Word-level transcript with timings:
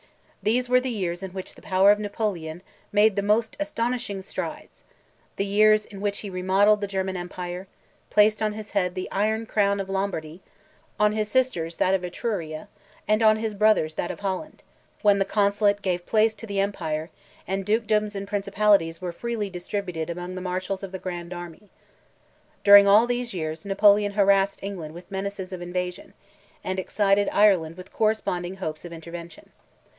These 0.41 0.67
were 0.67 0.79
the 0.81 0.89
years 0.89 1.21
in 1.21 1.29
which 1.29 1.53
the 1.53 1.61
power 1.61 1.91
of 1.91 1.99
Napoleon 1.99 2.63
made 2.91 3.15
the 3.15 3.21
most 3.21 3.55
astonishing 3.59 4.23
strides; 4.23 4.83
the 5.35 5.45
years 5.45 5.85
in 5.85 6.01
which 6.01 6.17
he 6.25 6.29
remodelled 6.31 6.81
the 6.81 6.87
German 6.87 7.15
Empire, 7.15 7.67
placed 8.09 8.41
on 8.41 8.53
his 8.53 8.71
head 8.71 8.95
the 8.95 9.07
iron 9.11 9.45
crown 9.45 9.79
of 9.79 9.87
Lombardy, 9.87 10.41
on 10.99 11.13
his 11.13 11.29
sister's 11.29 11.75
that 11.75 11.93
of 11.93 12.03
Etruria, 12.03 12.67
and 13.07 13.21
on 13.21 13.35
his 13.37 13.53
brother's 13.53 13.93
that 13.93 14.09
of 14.09 14.21
Holland; 14.21 14.63
when 15.03 15.19
the 15.19 15.25
Consulate 15.25 15.83
gave 15.83 16.07
place 16.07 16.33
to 16.33 16.47
the 16.47 16.59
Empire, 16.59 17.11
and 17.47 17.63
Dukedoms 17.63 18.15
and 18.15 18.27
Principalities 18.27 18.99
were 19.01 19.11
freely 19.11 19.51
distributed 19.51 20.09
among 20.09 20.33
the 20.33 20.41
marshals 20.41 20.81
of 20.81 20.91
the 20.91 20.97
Grand 20.97 21.31
Army. 21.31 21.69
During 22.63 22.87
all 22.87 23.05
these 23.05 23.35
years, 23.35 23.63
Napoleon 23.65 24.13
harassed 24.13 24.63
England 24.63 24.95
with 24.95 25.11
menaces 25.11 25.53
of 25.53 25.61
invasion, 25.61 26.15
and 26.63 26.79
excited 26.79 27.29
Ireland 27.31 27.77
with 27.77 27.93
corresponding 27.93 28.55
hopes 28.55 28.83
of 28.83 28.91
intervention. 28.91 29.51